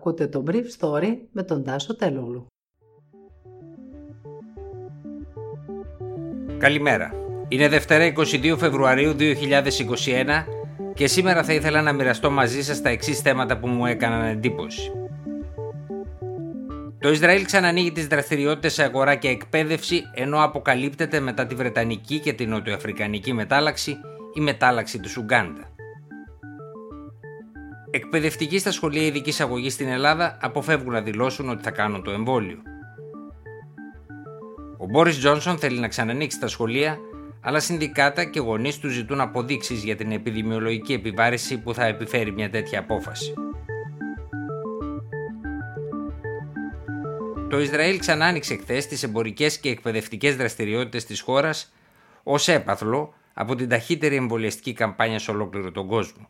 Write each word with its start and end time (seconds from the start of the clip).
Ακούτε 0.00 0.26
το 0.26 0.44
Brief 0.46 0.64
Story 0.78 1.16
με 1.32 1.42
τον 1.42 1.64
Τάσο 1.64 1.96
Τελούλου. 1.96 2.46
Καλημέρα. 6.58 7.14
Είναι 7.48 7.68
Δευτέρα 7.68 8.12
22 8.16 8.54
Φεβρουαρίου 8.58 9.16
2021 9.18 10.44
και 10.94 11.06
σήμερα 11.06 11.44
θα 11.44 11.52
ήθελα 11.52 11.82
να 11.82 11.92
μοιραστώ 11.92 12.30
μαζί 12.30 12.62
σας 12.62 12.82
τα 12.82 12.88
εξής 12.88 13.20
θέματα 13.20 13.58
που 13.58 13.66
μου 13.66 13.86
έκαναν 13.86 14.24
εντύπωση. 14.24 14.92
Το 16.98 17.10
Ισραήλ 17.10 17.44
ξανανοίγει 17.44 17.92
τις 17.92 18.06
δραστηριότητες 18.06 18.72
σε 18.72 18.82
αγορά 18.82 19.14
και 19.14 19.28
εκπαίδευση 19.28 20.02
ενώ 20.14 20.42
αποκαλύπτεται 20.42 21.20
μετά 21.20 21.46
τη 21.46 21.54
Βρετανική 21.54 22.18
και 22.18 22.32
την 22.32 22.48
Νοτιοαφρικανική 22.48 23.32
μετάλλαξη 23.32 23.96
η 24.34 24.40
μετάλλαξη 24.40 25.00
του 25.00 25.08
Σουγκάντα. 25.08 25.79
Εκπαιδευτικοί 27.92 28.58
στα 28.58 28.72
σχολεία 28.72 29.02
ειδικής 29.02 29.40
αγωγής 29.40 29.72
στην 29.72 29.88
Ελλάδα 29.88 30.38
αποφεύγουν 30.40 30.92
να 30.92 31.00
δηλώσουν 31.00 31.48
ότι 31.48 31.62
θα 31.62 31.70
κάνουν 31.70 32.02
το 32.02 32.10
εμβόλιο. 32.10 32.62
Ο 34.78 34.86
Μπόρις 34.86 35.18
Τζόνσον 35.18 35.58
θέλει 35.58 35.78
να 35.78 35.88
ξανανοίξει 35.88 36.38
τα 36.38 36.48
σχολεία, 36.48 36.98
αλλά 37.40 37.60
συνδικάτα 37.60 38.24
και 38.24 38.40
γονείς 38.40 38.78
του 38.78 38.88
ζητούν 38.88 39.20
αποδείξεις 39.20 39.84
για 39.84 39.96
την 39.96 40.12
επιδημιολογική 40.12 40.92
επιβάρηση 40.92 41.58
που 41.58 41.74
θα 41.74 41.84
επιφέρει 41.84 42.32
μια 42.32 42.50
τέτοια 42.50 42.78
απόφαση. 42.78 43.34
Το 47.48 47.60
Ισραήλ 47.60 47.98
ξανά 47.98 48.26
άνοιξε 48.26 48.56
χθες 48.56 48.86
τις 48.86 49.02
εμπορικές 49.02 49.58
και 49.58 49.68
εκπαιδευτικές 49.68 50.36
δραστηριότητες 50.36 51.04
της 51.04 51.20
χώρας 51.20 51.72
ως 52.22 52.48
έπαθλο 52.48 53.14
από 53.34 53.54
την 53.54 53.68
ταχύτερη 53.68 54.16
εμβολιαστική 54.16 54.72
καμπάνια 54.72 55.18
σε 55.18 55.30
ολόκληρο 55.30 55.70
τον 55.70 55.86
κόσμο. 55.86 56.28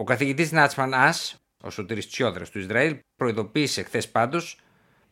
Ο 0.00 0.04
καθηγητής 0.04 0.52
Νάτσμαν 0.52 0.94
Α, 0.94 1.14
ο 1.62 1.70
σωτήρης 1.70 2.08
Τσιόδρας 2.08 2.50
του 2.50 2.58
Ισραήλ, 2.58 2.98
προειδοποίησε 3.16 3.82
χθες 3.82 4.08
πάντως 4.08 4.58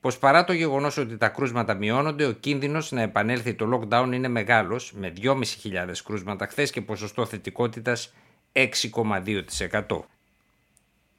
πως 0.01 0.19
παρά 0.19 0.45
το 0.45 0.53
γεγονός 0.53 0.97
ότι 0.97 1.17
τα 1.17 1.29
κρούσματα 1.29 1.75
μειώνονται, 1.75 2.27
ο 2.27 2.33
κίνδυνος 2.33 2.93
να 2.93 3.03
επανέλθει 3.03 3.55
το 3.55 3.69
lockdown 3.73 4.11
είναι 4.13 4.29
μεγάλος, 4.29 4.93
με 4.93 5.13
2.500 5.23 6.03
κρούσματα 6.05 6.47
χθες 6.47 6.71
και 6.71 6.81
ποσοστό 6.81 7.27
θετικότητας 7.27 8.15
6,2%. 8.53 10.05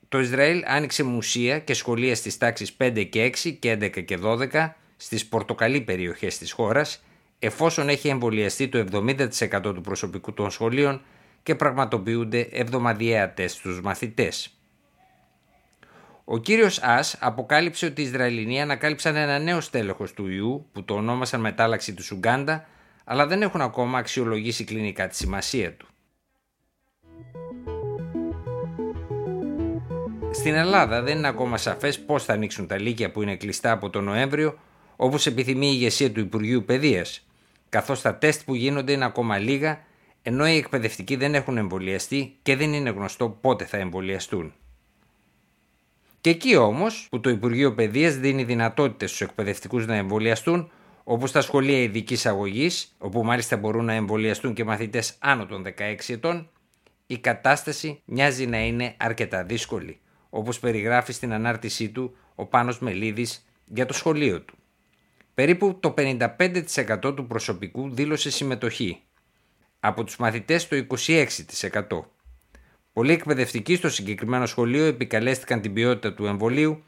Το 0.09 0.19
Ισραήλ 0.19 0.63
άνοιξε 0.65 1.03
μουσεία 1.03 1.59
και 1.59 1.73
σχολεία 1.73 2.15
στις 2.15 2.37
τάξεις 2.37 2.75
5 2.77 3.03
και 3.09 3.23
6 3.23 3.51
και 3.59 3.71
11 3.71 4.05
και 4.05 4.17
12 4.17 4.75
στις 4.97 5.27
πορτοκαλί 5.27 5.81
περιοχές 5.81 6.37
της 6.37 6.51
χώρας 6.51 7.03
εφόσον 7.39 7.89
έχει 7.89 8.07
εμβολιαστεί 8.07 8.67
το 8.67 8.77
70% 8.77 9.61
του 9.61 9.81
προσωπικού 9.81 10.33
των 10.33 10.51
σχολείων 10.51 11.01
και 11.47 11.55
πραγματοποιούνται 11.55 12.47
εβδομαδιαία 12.51 13.33
τεστ 13.33 13.57
στους 13.57 13.81
μαθητές. 13.81 14.49
Ο 16.23 16.37
κύριος 16.37 16.79
Ας 16.81 17.17
αποκάλυψε 17.19 17.85
ότι 17.85 18.01
οι 18.01 18.03
Ισραηλινοί 18.03 18.61
ανακάλυψαν 18.61 19.15
ένα 19.15 19.39
νέο 19.39 19.61
στέλεχος 19.61 20.13
του 20.13 20.27
ιού 20.27 20.69
που 20.71 20.83
το 20.83 20.93
ονόμασαν 20.93 21.39
μετάλλαξη 21.39 21.93
του 21.93 22.03
Σουγκάντα 22.03 22.65
αλλά 23.03 23.27
δεν 23.27 23.41
έχουν 23.41 23.61
ακόμα 23.61 23.97
αξιολογήσει 23.97 24.63
κλινικά 24.63 25.07
τη 25.07 25.15
σημασία 25.15 25.73
του. 25.73 25.87
Στην 30.31 30.53
Ελλάδα 30.53 31.01
δεν 31.01 31.17
είναι 31.17 31.27
ακόμα 31.27 31.57
σαφές 31.57 31.99
πώς 31.99 32.23
θα 32.23 32.33
ανοίξουν 32.33 32.67
τα 32.67 32.79
λύκεια 32.79 33.11
που 33.11 33.21
είναι 33.21 33.35
κλειστά 33.35 33.71
από 33.71 33.89
τον 33.89 34.03
Νοέμβριο 34.03 34.57
όπως 34.95 35.25
επιθυμεί 35.25 35.67
η 35.67 35.71
ηγεσία 35.73 36.11
του 36.11 36.19
Υπουργείου 36.19 36.63
Παιδείας 36.63 37.27
καθώς 37.69 38.01
τα 38.01 38.15
τεστ 38.15 38.41
που 38.45 38.55
γίνονται 38.55 38.91
είναι 38.91 39.05
ακόμα 39.05 39.37
λίγα 39.37 39.85
ενώ 40.27 40.47
οι 40.47 40.57
εκπαιδευτικοί 40.57 41.15
δεν 41.15 41.35
έχουν 41.35 41.57
εμβολιαστεί 41.57 42.37
και 42.41 42.55
δεν 42.55 42.73
είναι 42.73 42.89
γνωστό 42.89 43.29
πότε 43.29 43.65
θα 43.65 43.77
εμβολιαστούν. 43.77 44.53
Και 46.21 46.29
εκεί 46.29 46.55
όμως 46.55 47.07
που 47.09 47.19
το 47.19 47.29
Υπουργείο 47.29 47.73
Παιδείας 47.73 48.17
δίνει 48.17 48.43
δυνατότητες 48.43 49.09
στους 49.09 49.21
εκπαιδευτικούς 49.21 49.85
να 49.85 49.95
εμβολιαστούν, 49.95 50.71
όπως 51.03 51.31
τα 51.31 51.41
σχολεία 51.41 51.81
ειδικής 51.81 52.25
αγωγής, 52.25 52.95
όπου 52.97 53.23
μάλιστα 53.23 53.57
μπορούν 53.57 53.85
να 53.85 53.93
εμβολιαστούν 53.93 54.53
και 54.53 54.63
μαθητές 54.63 55.15
άνω 55.19 55.45
των 55.45 55.63
16 55.63 56.13
ετών, 56.13 56.49
η 57.07 57.17
κατάσταση 57.17 58.01
μοιάζει 58.05 58.45
να 58.45 58.65
είναι 58.65 58.95
αρκετά 58.97 59.43
δύσκολη, 59.43 59.99
όπως 60.29 60.59
περιγράφει 60.59 61.13
στην 61.13 61.33
ανάρτησή 61.33 61.89
του 61.89 62.15
ο 62.35 62.45
Πάνος 62.45 62.79
Μελίδης 62.79 63.45
για 63.65 63.85
το 63.85 63.93
σχολείο 63.93 64.41
του. 64.41 64.57
Περίπου 65.33 65.77
το 65.79 65.93
55% 65.97 67.15
του 67.15 67.27
προσωπικού 67.27 67.89
δήλωσε 67.89 68.31
συμμετοχή, 68.31 69.01
από 69.79 70.03
τους 70.03 70.17
μαθητές 70.17 70.67
το 70.67 70.75
26%. 70.75 72.05
Πολλοί 72.93 73.11
εκπαιδευτικοί 73.11 73.75
στο 73.75 73.89
συγκεκριμένο 73.89 74.45
σχολείο 74.45 74.85
επικαλέστηκαν 74.85 75.61
την 75.61 75.73
ποιότητα 75.73 76.13
του 76.13 76.25
εμβολίου 76.25 76.83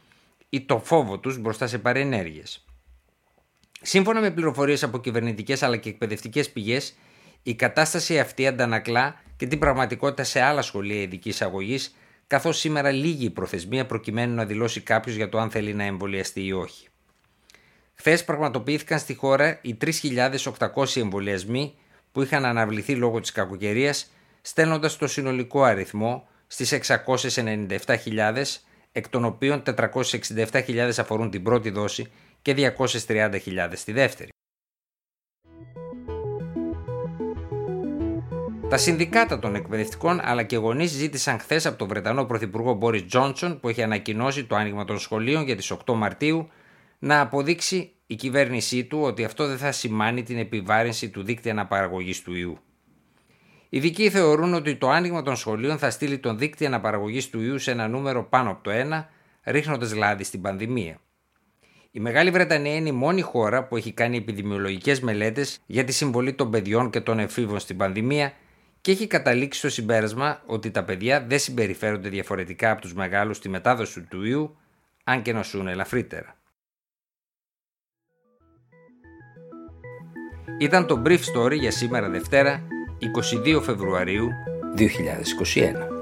ή 0.50 0.62
το 0.62 0.80
φόβο 0.80 1.20
τους 1.20 1.38
μπροστά 1.38 1.68
σε 1.68 1.78
παρενέργειες. 1.78 2.66
Σύμφωνα 3.82 4.20
με 4.20 4.32
πληροφορίες 4.32 4.84
από 4.84 5.00
κυβερνητικές 5.00 5.64
αλλά 5.64 5.78
και 5.78 5.90
εκπαιδευτικές 5.90 6.50
πηγές, 6.50 6.96
η 7.44 7.56
κατάσταση 7.56 8.20
αυτή 8.20 8.48
αντανακλά 8.48 9.22
και 9.38 9.48
την 9.48 9.60
πραγματικότητα 9.60 10.24
σε 10.24 10.42
άλλα 10.42 10.62
σχολεία 10.62 11.02
ειδικής 11.02 11.42
αγωγής, 11.42 11.96
καθώς 12.28 12.58
σήμερα 12.58 12.92
λύγει 12.92 13.26
η 13.26 13.30
προθεσμία 13.30 13.86
προκειμένου 13.86 14.36
να 14.36 14.46
δηλώσει 14.46 14.82
κάποιος 14.82 15.16
για 15.16 15.30
το 15.30 15.40
αν 15.40 15.50
θέλει 15.50 15.74
να 15.74 15.84
εμβολιαστεί 15.84 16.46
ή 16.46 16.52
όχι. 16.52 16.88
Χθες 17.94 18.24
πραγματοποιήθηκαν 18.24 19.00
στη 19.00 19.14
χώρα 19.14 19.60
οι 19.62 19.78
3.800 19.82 20.96
εμβολιασμοί 20.96 21.74
που 22.12 22.22
είχαν 22.22 22.46
αναβληθεί 22.46 22.96
λόγω 22.96 23.20
της 23.20 23.32
κακοκαιρίας, 23.32 24.12
στέλνοντας 24.42 24.98
το 24.98 25.08
συνολικό 25.08 25.64
αριθμό 25.64 26.28
στις 26.48 26.72
697.000, 26.72 28.44
εκ 28.92 29.10
των 29.10 29.26
οποίων 29.26 29.64
467.000 29.66 30.92
αφορούν 30.98 31.30
την 31.30 31.44
πρώτη 31.44 31.70
δόση 31.70 32.12
και 32.42 32.54
230.000 32.54 33.74
τη 33.86 33.92
δεύτερη. 33.92 34.30
Τα 38.70 38.78
συνδικάτα 38.78 39.40
των 39.40 39.56
εκπαιδευτικών 39.56 40.20
αλλά 40.24 40.44
και 40.44 40.58
γονείς 40.58 40.92
ζήτησαν 40.92 41.40
χθες 41.40 41.66
από 41.66 41.78
τον 41.78 41.88
Βρετανό 41.88 42.26
Πρωθυπουργό 42.26 42.74
Μπόρις 42.74 43.06
Τζόνσον, 43.06 43.60
που 43.60 43.70
έχει 43.70 43.84
ανακοινώσει 43.84 44.46
το 44.46 44.56
άνοιγμα 44.56 44.86
των 44.86 45.00
σχολείων 45.00 45.44
για 45.44 45.56
τις 45.56 45.72
8 45.72 45.94
Μαρτίου, 45.94 46.50
να 47.00 47.22
αποδείξει 47.22 47.92
η 48.12 48.16
κυβέρνησή 48.16 48.86
του 48.86 49.02
ότι 49.02 49.24
αυτό 49.24 49.48
δεν 49.48 49.58
θα 49.58 49.72
σημάνει 49.72 50.24
την 50.24 50.38
επιβάρυνση 50.38 51.10
του 51.10 51.24
δίκτυα 51.24 51.52
αναπαραγωγής 51.52 52.22
του 52.22 52.36
ιού. 52.36 52.58
Οι 53.70 53.78
ειδικοί 53.78 54.10
θεωρούν 54.10 54.54
ότι 54.54 54.76
το 54.76 54.90
άνοιγμα 54.90 55.22
των 55.22 55.36
σχολείων 55.36 55.78
θα 55.78 55.90
στείλει 55.90 56.18
τον 56.18 56.38
δίκτυο 56.38 56.68
αναπαραγωγής 56.68 57.30
του 57.30 57.42
ιού 57.42 57.58
σε 57.58 57.72
ένα 57.72 57.88
νούμερο 57.88 58.24
πάνω 58.24 58.52
από 58.52 58.64
το 58.64 58.72
1, 58.74 59.06
ρίχνοντας 59.44 59.96
λάδι 59.96 60.24
στην 60.24 60.42
πανδημία. 60.42 61.00
Η 61.92 62.00
Μεγάλη 62.00 62.32
Βρετανία 62.32 62.76
είναι 62.76 62.90
η 62.90 62.92
μόνη 62.92 63.22
χώρα 63.22 63.68
που 63.68 63.78
έχει 63.78 63.92
κάνει 63.92 64.18
επιδημιολογικές 64.18 65.00
μελέτες 65.00 65.60
για 65.66 65.84
τη 65.84 65.92
συμβολή 65.92 66.34
των 66.34 66.52
παιδιών 66.52 66.90
και 66.90 67.02
των 67.02 67.20
εφήβων 67.20 67.60
στην 67.60 67.78
πανδημία 67.78 68.34
και 68.82 68.92
έχει 68.92 69.08
καταλήξει 69.08 69.60
στο 69.60 69.70
συμπέρασμα 69.70 70.42
ότι 70.46 70.72
τα 70.72 70.84
παιδιά 70.84 71.26
δεν 71.28 71.40
συμπεριφέρονται 71.40 72.10
διαφορετικά 72.10 72.72
από 72.72 72.82
τους 72.82 72.94
μεγάλους 72.94 73.38
στη 73.38 73.50
μετάδοση 73.50 74.02
του 74.02 74.26
ιού, 74.26 74.58
αν 75.04 75.22
και 75.22 75.34
νοσούν 75.34 75.68
ελαφρύτερα. 75.68 76.38
Ήταν 80.60 80.86
το 80.86 81.02
Brief 81.06 81.20
Story 81.34 81.58
για 81.60 81.72
σήμερα 81.72 82.10
Δευτέρα, 82.10 82.62
22 83.58 83.62
Φεβρουαρίου 83.62 84.30
2021. 84.78 85.99